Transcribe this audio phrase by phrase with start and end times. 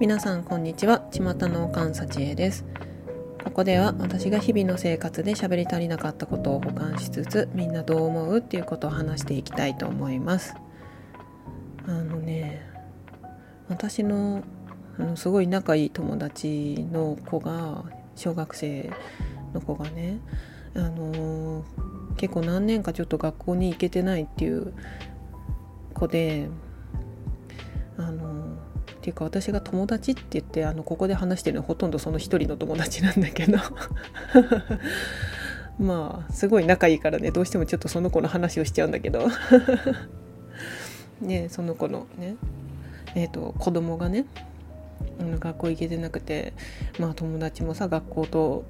[0.00, 1.08] 皆さんこんにちは。
[1.10, 2.64] 巷のおかんさちえです。
[3.42, 10.54] ここでは私が日々の生活で喋り足りなかったことを保管しつつみんなどう思うっていうことを話していきたいと思います。
[11.84, 12.64] あのね
[13.68, 14.44] 私の
[15.00, 17.82] あのすごい仲いい友達の子が
[18.14, 18.92] 小学生
[19.52, 20.20] の子がね
[20.76, 21.64] あの
[22.16, 24.74] 結構何年かちょっと学校に行けてないっていう
[25.92, 26.48] 子で
[27.96, 28.67] あの
[29.08, 33.58] ていうか私が友達って言ってあのここで話してるのはほとんどその一人の友達なんだけど。
[35.78, 39.28] まあすごい仲いいからねどうしてもちょっとその子の話をしちゃうんだけど。
[41.22, 42.36] ねその子のね。
[43.14, 44.26] えーと、子供がね
[45.18, 46.52] 学校行けてなくて
[46.98, 48.64] まあ友達もさ学校と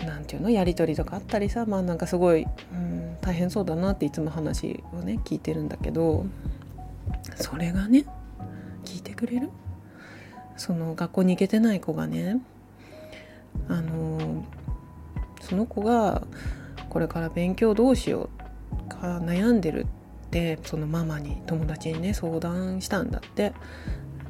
[0.00, 6.26] 何て言うのやり取りとかあったりさまあなんかすごい、うん、大変そうだなっていつも話をね聞いてるんだけど。
[7.36, 8.04] それがね
[8.86, 9.50] 聞いてくれる？
[10.56, 12.40] その学校に行けてない子がね
[13.68, 14.44] あの
[15.42, 16.26] その子が
[16.88, 18.30] これから勉強どうしよ
[18.86, 19.86] うか悩んでる
[20.26, 23.52] ってそのママに友達にね相談したんだって。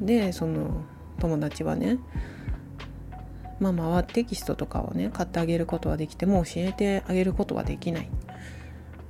[0.00, 0.84] でその
[1.20, 1.98] 友達はね
[3.60, 8.10] ママはテキストとかをね買ってあげることはできても教えてあげることはできない。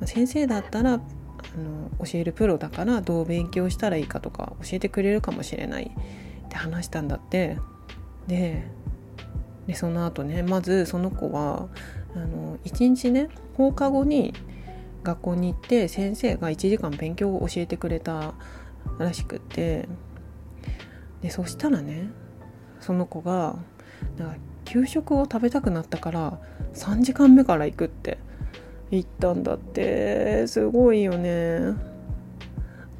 [0.04, 1.00] 先生だったら
[1.56, 5.90] あの教えるプロだからどう勉強したらいいかとか教えてくれるかもしれない
[6.46, 7.58] って話したんだって。
[8.26, 8.64] で
[9.66, 11.68] でその後ねまずその子は
[12.14, 14.32] あの1日ね放課後に
[15.02, 18.34] 学校に行って先生が1時間勉強を教えてくれた
[18.98, 19.88] らしくって。
[21.22, 22.10] でそしたらね
[22.80, 23.56] その子が
[24.18, 26.38] なんか給食を食べたくなったから
[26.74, 28.18] 3時間目から行くって。
[28.90, 30.46] 行ったんだって。
[30.46, 31.96] すごいよね。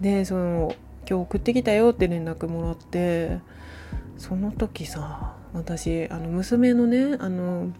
[0.01, 0.75] でその
[1.09, 3.39] 今日送ってきたよって連絡もらって
[4.19, 7.73] その時さ私あの娘のねあの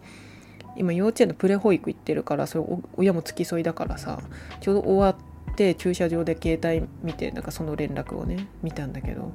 [0.77, 2.65] 今幼稚園のプレ保育行ってるからそれ
[2.97, 4.21] 親も付き添いだからさ
[4.61, 5.11] ちょうど終わ
[5.51, 9.33] って駐車場で携帯見てなんかその連絡をね見たんだけど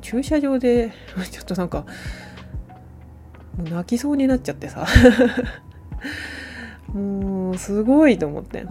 [0.00, 0.92] 駐車場で
[1.30, 1.84] ちょっとなんか
[3.56, 4.86] もう泣きそうになっちゃってさ。
[6.92, 8.66] も ううすごいと思って。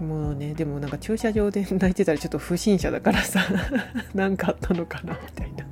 [0.00, 3.40] もうねでもなんか駐車場で泣いてたらちょっと不審者だからさ
[4.12, 5.64] 何かあったのかなみたいな。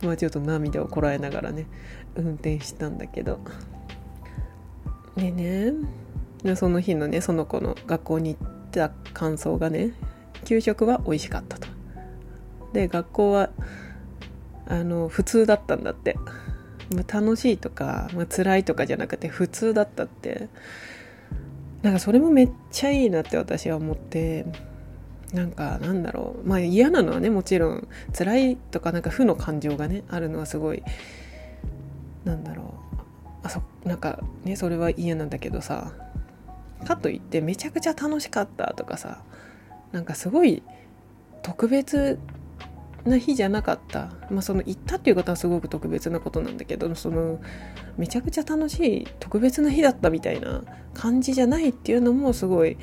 [0.02, 1.66] まあちょっと涙をこらえながらね
[2.16, 3.38] 運転したんだけど。
[5.16, 5.74] でね
[6.56, 9.92] その日のねその子の学校に行った感想がね
[10.44, 11.68] 給食は美味しかったと。
[12.72, 13.50] で学校は
[14.66, 16.16] あの普通だったんだって。
[16.90, 20.48] ま楽しいとか、まあ、辛いとかじゃなくて普通だったって。
[21.82, 24.46] なんかそれもめっちゃいいなって私は思って。
[25.32, 26.48] なんかなんだろう。
[26.48, 27.88] まあ嫌なのはねもちろん。
[28.16, 30.82] 辛いとかなんか負の感情がねあるのはすごい。
[32.24, 32.96] なんだろう。
[33.42, 35.92] あそなんかねそれは嫌なんだけどさ。
[36.86, 39.22] かといってめちゃくちゃ楽しかったとかさ。
[39.92, 40.62] なんかすごい
[41.42, 42.18] 特別
[43.04, 47.38] な日じゃなかった、まあ、その行ったっていうことはすごく特別なことなんだけどその
[47.98, 50.62] めちゃくちゃ楽しい特別な日だったみたいな
[50.94, 52.78] 感じじゃないっていうのもすごい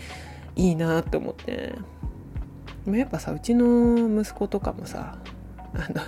[0.55, 1.73] いいなって思って
[2.87, 5.17] やっぱさうちの息子とかもさ
[5.73, 6.01] あの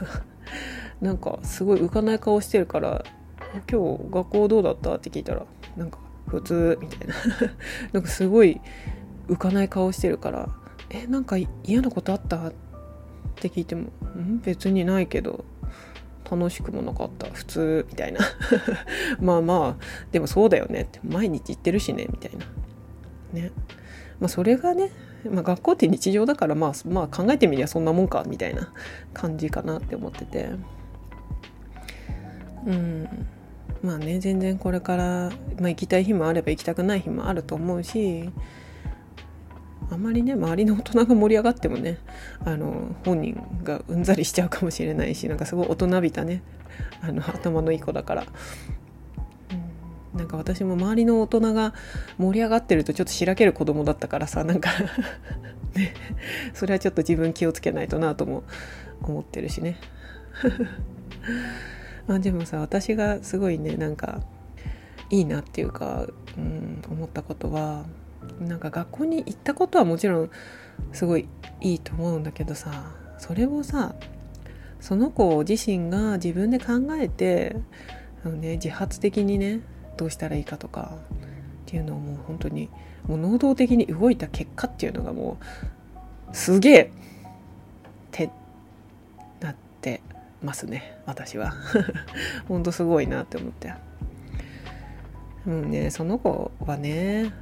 [1.01, 3.03] なんかすごい浮かない顔してるから
[3.71, 5.45] 「今日学校どうだった?」って聞いたら
[5.75, 7.15] なんか「普通」みたいな
[7.93, 8.61] なんかすごい
[9.27, 10.49] 浮かない顔してるから
[10.91, 12.62] 「えなんか嫌なことあった?」って
[13.33, 14.39] って聞いても「ん？
[14.43, 15.45] 別にないけど
[16.29, 18.19] 楽しくもなかった普通」みたいな。
[19.19, 20.81] まあまあでもそうだよね。
[20.81, 22.45] って毎日言ってるしねみたいな。
[23.33, 23.51] ね。
[24.19, 24.91] まあそれがね、
[25.29, 28.71] まあ、学校って日常だからまあまあ考えてみりゃそんなもんかみたいな。
[29.13, 30.49] 感じかなって思ってて。
[32.65, 33.07] うん。
[33.83, 35.29] まあね全然これから、
[35.59, 38.29] まあ、行きたい日もあれば行きたくない日もあると思うし
[39.91, 41.97] あまりね周りの大人が盛り上がってもね
[42.45, 46.41] あの本人がうんざりしちゃうかもしれないしなんかすごい大人びたね。
[47.01, 48.25] あの頭のいい子だから、
[50.13, 51.73] うん、なんか私も周りの大人が
[52.17, 54.71] 盛り上がってるとちょっとしらける子供だったからさなんか
[55.75, 55.93] ね。
[56.53, 58.43] それはちょっと自分気をつけないとなとも
[59.03, 59.77] 思ってるしね。
[62.07, 64.21] あでもさ私がすごいねなんか
[65.09, 66.07] いいなっていうか、
[66.37, 67.85] うん、思ったことは
[68.39, 70.29] なんか学校に行ったことはもちろん
[70.91, 71.27] すごい
[71.61, 73.95] いいと思うんだけどさそれをさ
[74.79, 77.55] その子自身が自分で考えて
[78.25, 79.61] あの、ね、自発的にね
[79.97, 82.69] どうしたらいいかとかっていうのをもう本当に
[83.07, 85.37] もう能動的に動いた結果っていうのがも
[86.31, 86.89] うすげえっ
[88.11, 88.29] て
[89.39, 90.01] なって
[90.41, 91.53] ますね私は。
[92.47, 93.73] ほんとすごいなって思って。
[95.45, 97.33] うんねその子はね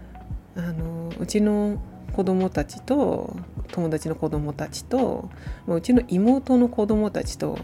[0.56, 1.82] あのうちの
[2.14, 3.36] 子供たちと
[3.72, 5.30] 友達の子供たちと
[5.68, 7.58] うちの妹の子供たちと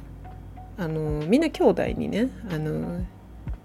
[0.78, 3.02] あのみんな兄弟にねあの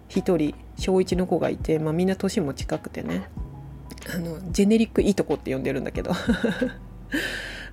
[0.09, 3.29] 1人小1の子がいて、まあ、みんな年も近くてね
[4.13, 6.13] あのジェネリックいいとこって呼んでるんだけど。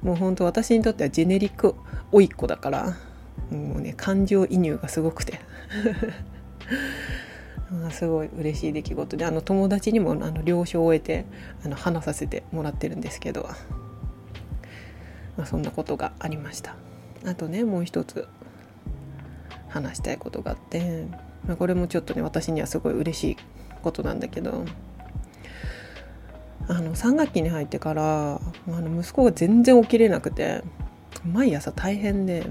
[0.01, 1.75] もう本当私にとってはジェネリック
[2.13, 2.97] おいっ子だから
[3.51, 5.39] もうね感情移入がすごくて。
[7.91, 11.25] すごい嬉しい出来事であの友達にもあの了承を得て
[11.63, 13.01] あの話させてもらってるん。
[13.01, 13.47] ですけど、
[15.37, 15.61] まあ、そん。
[15.61, 16.75] なことがありました
[17.25, 18.27] あとねもう一つ
[19.67, 21.05] 話したいことがあって、
[21.47, 23.37] まあ、これもちょっとね私にはすごい嬉しい
[23.81, 24.19] ことなん。
[24.19, 24.65] だけど
[26.67, 30.63] あの3学期に入ってからあの息子が全然起きれなくて
[31.25, 32.45] 毎朝大変で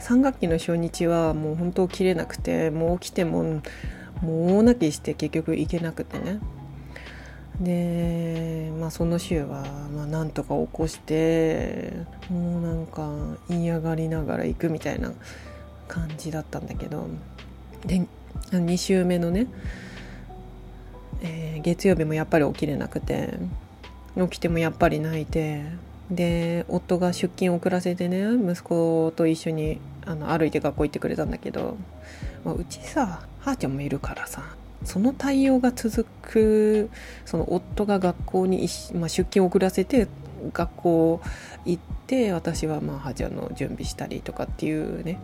[0.00, 3.62] 3学期の初日はもう本当起きれなくてもう起きても
[4.22, 6.40] もう泣きして結局行けなくてね。
[7.60, 9.64] でまあその週は、
[9.94, 11.92] まあ、なんとか起こして
[12.30, 15.12] もうなんか嫌がりながら行くみたいな
[15.88, 17.08] 感じだったんだけど。
[17.84, 18.06] で
[18.50, 19.46] 2週目のね、
[21.22, 23.34] えー、月曜日もやっぱり起きれなくて。
[24.16, 25.64] 起きてもやっぱり泣いて。
[26.10, 29.80] で夫が出勤遅らせてね息子と一緒に
[30.10, 31.76] あの歩いて学校行ってくれたんだけど、
[32.44, 34.42] まあ、うちさはーちゃんもいるからさ
[34.84, 36.90] その対応が続く
[37.24, 40.08] その夫が学校に、まあ、出勤遅らせて
[40.52, 41.20] 学校
[41.66, 45.20] 行って私はまあはーちゃんの準備したりとかっていうね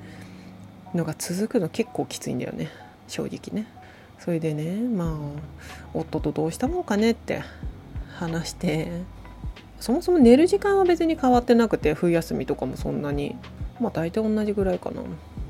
[0.95, 2.71] のが続くの結構きついんだよね
[3.09, 3.67] 正直ね。
[4.19, 5.17] それでねまあ
[5.95, 7.43] 夫とどうしたもんかねって
[8.15, 8.91] 話して
[9.79, 13.37] そもそも寝る時間は別に変わってなくて冬休みとかもそんなに
[13.81, 15.03] まあ大体同じぐらいかな。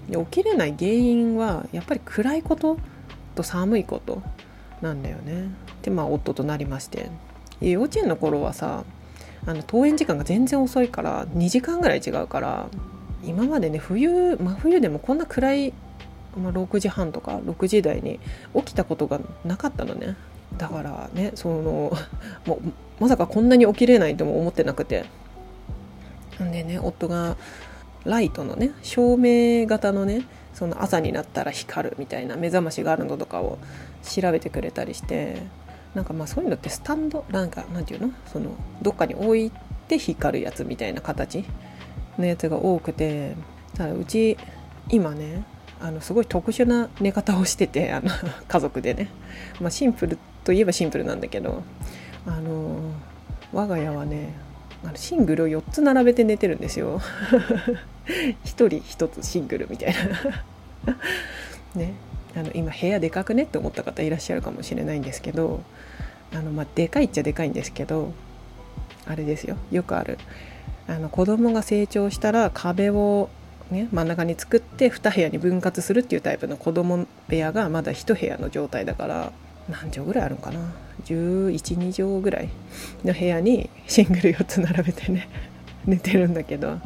[0.08, 2.78] で起きれない原因はやっぱり暗いこと
[3.34, 4.22] と寒いこと
[4.80, 5.50] なんだよね。
[5.82, 7.10] でまあ夫となりまして。
[7.60, 8.84] 幼稚園の頃はさ
[9.46, 12.68] あの登園時間が全然遅いから2時間ぐらい違うから
[13.24, 15.72] 今までね冬真冬でもこんな暗い、
[16.36, 18.20] まあ、6時半とか6時台に
[18.54, 20.16] 起きたことがなかったのね。
[20.56, 21.92] だからねその
[22.46, 25.04] もうまさかこんなに起きれないとも思ってなくて。
[26.42, 27.36] んでね夫が
[28.06, 30.24] ライトのね照明型のね
[30.54, 33.58] その朝になったら光るみたいな目覚ましがあるのとかを
[34.02, 35.42] 調べてくれたりして
[35.94, 38.12] なんかまあそういうのってスタンドなんかなんていうの？
[38.32, 38.50] その
[38.82, 39.52] どっかに置い
[39.88, 41.44] て光るやつみたいな形
[42.18, 43.36] のやつが多くて
[43.74, 44.36] ただうち
[44.90, 45.44] 今ね
[45.80, 48.10] あのすごい特殊な寝方をしててあの
[48.48, 49.08] 家族でね、
[49.60, 51.62] まあ、シンプルといえばシンプルなんだけど
[52.26, 52.78] あの
[53.52, 54.32] 我が家はね
[54.84, 57.00] あのシングルを4つ並べて寝てるんですよ。
[58.06, 60.96] 1人1つシングルみたいな。
[61.74, 61.94] ね。
[62.36, 65.62] あの今部屋でかくねって思った方いらっしゃるかもしれないんですけど
[66.34, 68.12] あのまあでかいっちゃでかいんですけど
[69.06, 69.56] あれですよ。
[69.70, 70.18] よくある。
[70.88, 73.28] あの子供が成長したら壁を、
[73.70, 79.32] ね、真ん中に作って2部屋に分割するっていうタイプの子供部屋がまだ1部屋の状態だから
[79.68, 80.74] 何畳ぐらいあるんかな
[81.04, 82.48] ？112畳ぐらい
[83.04, 85.28] の部屋にシングル4つ並べてね
[85.86, 86.78] 寝てるんだけど。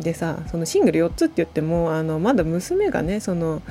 [0.00, 3.62] でさそのシングル4つって言ってもあのまだ娘がねその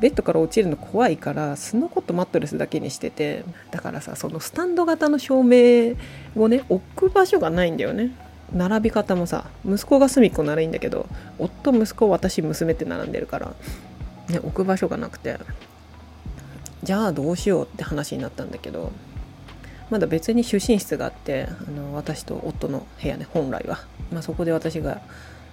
[0.00, 5.96] ベッドから落ちるの怖いからスノコットマットレスだけにしててだからさそのスタンド型の照明
[6.34, 8.12] をね置く場所がないんだよね。
[8.54, 13.54] 並び方もさ息子が隅っこならいいんだけど夫息子私娘って並んでるから、
[14.28, 15.38] ね、置く場所がなくて。
[16.86, 18.92] じゃあどうしようって話になったんだけど
[19.90, 23.80] まだ別に就寝室があってあの私と夫の部屋ね本来は、
[24.12, 25.00] まあ、そこで私が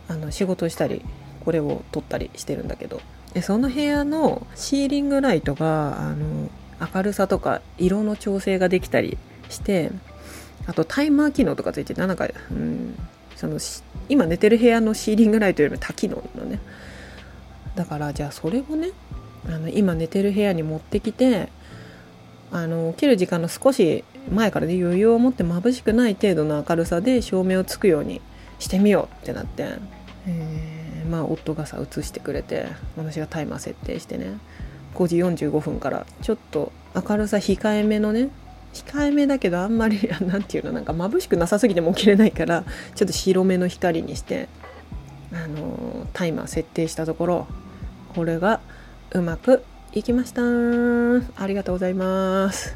[0.08, 1.02] あの仕事したり
[1.44, 3.02] これを撮ったりしてるんだけど。
[3.34, 6.50] でその部屋のシーリングライトがあの
[6.94, 9.18] 明るさとか色の調整ができたり
[9.50, 9.92] して
[10.68, 12.96] あとタイマー機能とかついててなんか、うん、
[13.36, 13.58] その
[14.08, 16.60] 今寝てる部屋のシーリングライトよりも多機能のね。
[17.76, 18.92] だからじゃあそれをね
[19.48, 21.50] あの今寝てる部屋に持ってきて
[22.52, 28.22] あの起きる時間の少し前からで、余裕を持って眩しくない程度の明るさで照明をつくように
[28.64, 29.76] してみようってなって、
[30.28, 32.68] えー、まあ夫がさ映してくれて
[32.98, 34.38] 私がタイマー設定してね。
[34.94, 35.18] 5時
[35.48, 38.30] 45分からちょっと明るさ控えめのね
[38.74, 42.64] 控えめだけどあんまり 何て言うのなんか眩しくなさすぎても起きれないから
[42.96, 44.48] ちょっと白めの光にして
[45.32, 47.48] あのタイマー設定したところ
[48.16, 48.60] これが
[49.12, 50.42] うまくいきました。
[50.42, 52.76] ありがとうございます、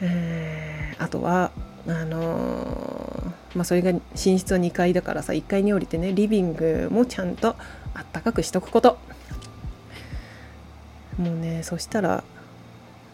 [0.00, 1.52] えー、あとは
[1.86, 3.25] あのー、
[3.56, 4.00] まあ、それが寝
[4.38, 7.56] 室は2階だからさ1階に降りてねリビングもちゃんと
[7.94, 8.98] あったかくしとくこと。
[11.18, 12.22] もうねそしたら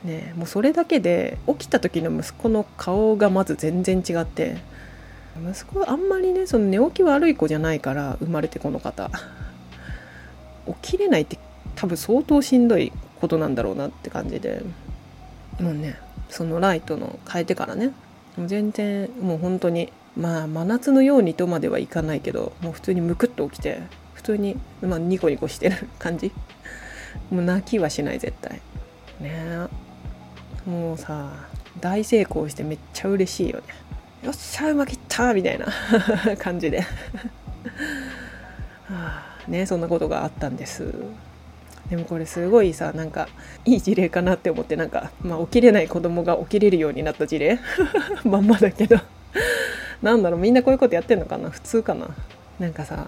[0.02, 4.56] ねもうそれだけで起きた時の息子の顔がまず全然違って
[5.48, 9.10] 息子はあんまりねその寝起き悪い子じゃないから生まれてこの方。
[10.82, 11.38] 起きれないって
[11.76, 14.62] 多分相当しんどいことなんだろうなって感じで。
[15.60, 15.96] もうね
[16.28, 17.88] そのライトの変えてからね
[18.36, 23.80] もう全然もう本当にまあ真夏のようにとまではいかないけどもう普通にむくっと起きて
[24.14, 26.32] 普通に、まあ、ニコニコしてる感じ。
[27.30, 28.60] もう泣きはしない絶対。
[29.20, 29.66] ね。
[30.64, 31.32] もうさ
[31.80, 33.64] 大成功してめっちゃ嬉しいよね。
[34.22, 35.66] よっしゃうまくいったみたいな
[36.38, 36.82] 感じで。
[36.86, 36.86] は
[38.90, 40.94] あねそんなことがあったんです。
[41.90, 43.28] でもこれすごいさなんか
[43.64, 47.58] いい事例かなって思ってなんか、まあ、起きれない子供が起きれるようになった事例。
[48.24, 48.98] まんまだけど。
[50.02, 51.50] なんだろうみんなこういうことやってんのかな？
[51.50, 52.08] 普通かな？
[52.58, 53.06] なんかさ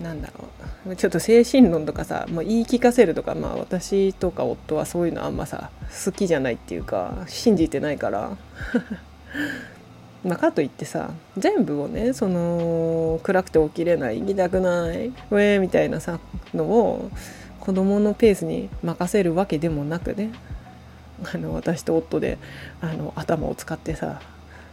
[0.00, 0.48] なんだろ
[0.92, 0.96] う。
[0.96, 5.70] ちょっと精神論とかさ、まあ、言い聞かせるとか、まあ、私とか夫はそういうのあんまさ
[6.04, 8.36] 好きじゃないっていうか信じてないから。
[10.24, 16.20] まあ、かといってさ全部をねその暗くて起きれない行きたくないウェーみたいなさ
[16.54, 17.10] のを
[17.58, 20.30] 子供のペースに任せるわけでもなくね。
[21.34, 22.38] あの私と夫で
[22.80, 24.20] あの頭を使ってさ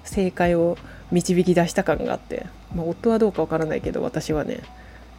[0.09, 0.77] 正解を
[1.11, 4.61] 導き出した感があって、まあ、夫はどうかわからないけど私はね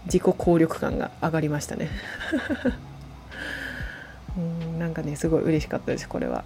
[0.06, 1.88] 自己効力感が上がりましたね。
[4.36, 6.44] うんなんかねすごい嬉しかったですこれは。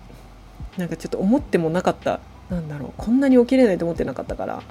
[0.76, 2.20] なんかちょっと思ってもなかった
[2.50, 4.62] なんだろうこんなに起きれないと思ってなかったから、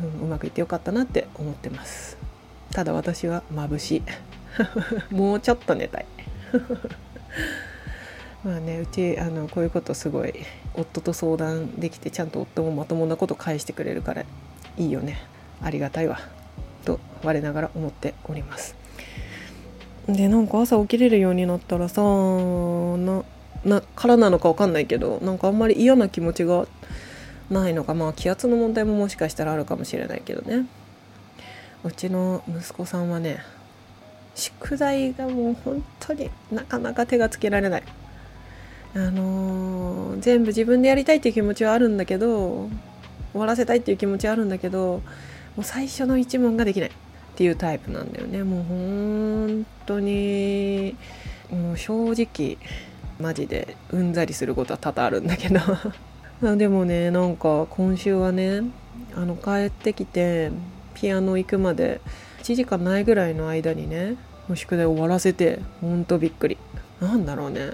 [0.00, 2.18] うん、うまくいってよかったなって思ってます。
[2.72, 4.02] ただ私は眩しい。
[5.14, 6.06] もうちょっと寝たい。
[8.44, 10.34] まあねうちあのこういうことすごい
[10.74, 14.24] 夫と相談できてちゃんと夫もまともなこと返してくれるから
[14.76, 15.18] いいよね。
[15.62, 16.18] ありがたいわ。
[16.84, 18.74] と我ながら思っております。
[20.08, 23.22] でなんか朝起きれるようになったらさな
[23.64, 26.66] なからなのか分かんないけどなんかあんまり嫌な気持ちが
[27.50, 27.94] ないのか。
[27.94, 30.66] まあ気圧の問題ももしかしたらあるかもしれないけどね。
[31.84, 33.38] うちの息子さんはね
[34.34, 37.82] 宿題がもう本当になかなか手がつけられない。
[38.94, 42.68] あのー、全部自分でやりたいっていう気持ちはあるんだけど
[43.32, 45.02] 終わらせたいっていう気持ちはあるんだけど
[45.56, 46.92] もう最初の一問ができないっ
[47.36, 48.42] ていうタイプなんだよね。
[48.42, 50.96] もう本当に
[51.50, 52.58] もう正直
[53.20, 55.60] マジでうんざりすることは多々あるんだけど。
[56.56, 58.62] でもねなんか今週はね
[59.14, 60.50] あの帰ってきて
[60.94, 62.00] ピアノ行くまで
[62.42, 64.16] 1時間ないぐらいの間にね
[64.48, 66.58] もう宿題終わらせてほんとびっくり。
[67.00, 67.70] なんだろうね、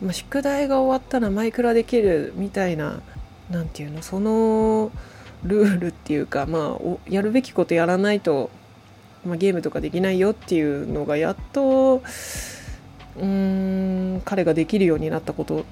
[0.00, 3.00] まあ、宿題が終わったらマイクラできるみたいな
[3.50, 4.90] 何て言うのその
[5.44, 8.50] ルールっていうかまあやるべきことやらないと、
[9.24, 12.02] まあ、ゲームとかできないよっていうのがやっと
[13.16, 15.64] うーん彼ができるようになったことっ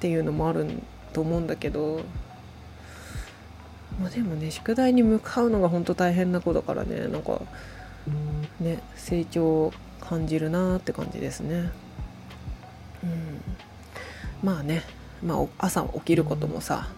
[0.00, 0.66] ていうのもある
[1.12, 2.00] と思うんだけど
[4.00, 7.40] まあ、でもね宿題に向かうのが本当大変な子だからねなんか
[8.60, 11.70] ね成長を感じるなって感じですね。
[13.02, 13.40] うん、
[14.42, 14.82] まあね、
[15.22, 16.88] まあ、朝起きることもさ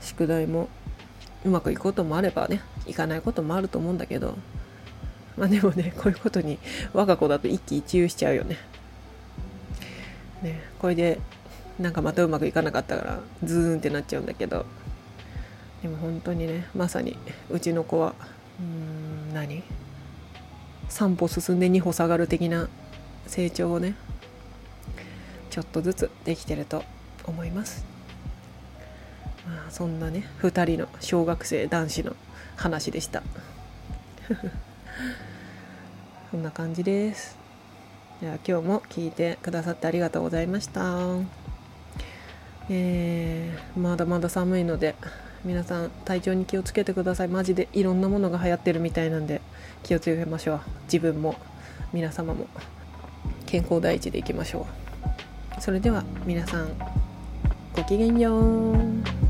[0.00, 0.68] 宿題も
[1.44, 4.36] うまくいくこともあればねいかないこともあると思うんだけど
[5.36, 6.58] まあでもねこういうことに
[6.92, 8.58] 我が子だと一喜一憂しちゃうよね。
[10.42, 11.18] ねこれで
[11.78, 14.66] なんかまたうまくいかなかったからズーンってなっちゃうんだけど
[15.82, 17.16] でも本当にねまさに
[17.50, 18.14] うちの子は
[18.60, 19.62] うん何
[20.88, 22.68] ？3歩進んで2歩下がる的な
[23.26, 23.94] 成長をね
[25.52, 26.82] ちょっとずつできてると
[27.26, 27.84] 思います。
[29.46, 32.16] まあそんなね2人の小学生男子の
[32.56, 33.22] 話でした。
[36.30, 37.36] そんな感じです。
[38.22, 41.18] では今日も聞いてくださってありがとうございました。
[42.70, 44.94] えー、まだまだ寒いので
[45.44, 47.28] 皆さん体調に気をつけてください。
[47.28, 49.42] マジでいろんなものが流行ってるみたいなんで
[49.82, 50.60] 気をつけましょう。
[50.84, 51.36] 自分も
[51.92, 52.46] 皆様も
[53.44, 54.81] 健康第一でいきましょう。
[55.58, 56.68] それでは皆さん
[57.74, 59.21] ごきげんよう。